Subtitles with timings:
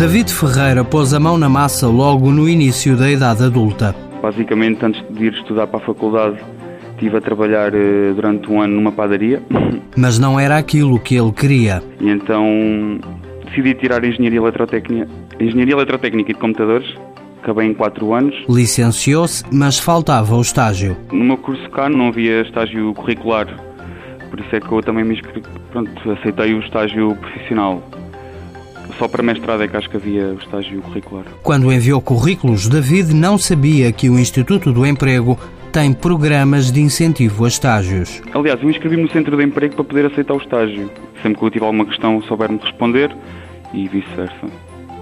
[0.00, 3.94] David Ferreira pôs a mão na massa logo no início da idade adulta.
[4.22, 6.38] Basicamente, antes de ir estudar para a faculdade,
[6.92, 9.42] estive a trabalhar eh, durante um ano numa padaria.
[9.94, 11.82] Mas não era aquilo que ele queria.
[12.00, 12.98] E então
[13.44, 15.06] decidi tirar Engenharia Eletrotécnica,
[15.38, 16.94] Engenharia Eletrotécnica e de Computadores.
[17.42, 18.34] Acabei em 4 anos.
[18.48, 20.96] Licenciou-se, mas faltava o estágio.
[21.12, 23.46] No meu curso cá não havia estágio curricular.
[24.30, 27.82] Por isso é que eu também me inscrevi, pronto, aceitei o estágio profissional.
[29.00, 31.24] Só para mestrado é que acho que havia o estágio curricular.
[31.42, 35.38] Quando enviou currículos, David não sabia que o Instituto do Emprego
[35.72, 38.20] tem programas de incentivo a estágios.
[38.34, 40.90] Aliás, eu inscrevi-me no centro de emprego para poder aceitar o estágio.
[41.22, 43.10] Sempre que eu tiver alguma questão, souber-me responder
[43.72, 44.48] e vice-versa.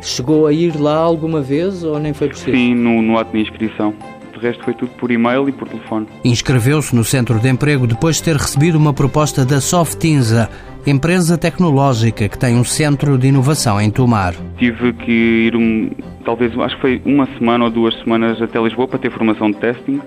[0.00, 2.54] Chegou a ir lá alguma vez ou nem foi possível?
[2.54, 3.92] Sim, no, no ato de inscrição.
[4.32, 6.06] De resto foi tudo por e-mail e por telefone.
[6.24, 10.48] Inscreveu-se no centro de emprego depois de ter recebido uma proposta da Softinza,
[10.90, 14.34] empresa tecnológica que tem um centro de inovação em Tomar.
[14.56, 15.90] Tive que ir, um,
[16.24, 19.58] talvez, acho que foi uma semana ou duas semanas até Lisboa para ter formação de
[19.58, 20.00] testing.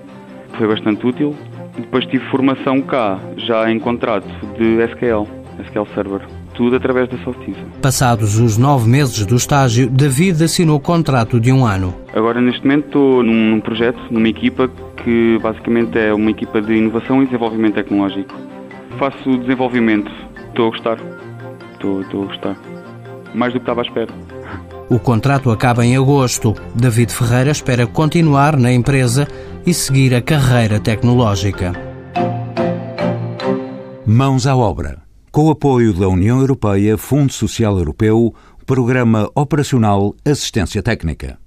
[0.58, 1.34] Foi bastante útil.
[1.76, 5.26] Depois tive formação cá, já em contrato, de SQL,
[5.66, 6.20] SQL Server.
[6.54, 7.60] Tudo através da Softinza.
[7.80, 11.94] Passados os nove meses do estágio, David assinou contrato de um ano.
[12.14, 14.70] Agora, neste momento, estou num, num projeto, numa equipa
[15.02, 18.34] que basicamente é uma equipa de inovação e desenvolvimento tecnológico.
[18.98, 20.12] Faço desenvolvimento.
[20.52, 20.98] Estou a gostar.
[21.72, 22.56] Estou, estou a gostar.
[23.34, 24.12] Mais do que estava à espera.
[24.90, 26.54] O contrato acaba em agosto.
[26.74, 29.26] David Ferreira espera continuar na empresa
[29.64, 31.72] e seguir a carreira tecnológica.
[34.06, 35.02] Mãos à obra.
[35.30, 38.34] Com o apoio da União Europeia, Fundo Social Europeu,
[38.66, 41.38] Programa Operacional Assistência Técnica.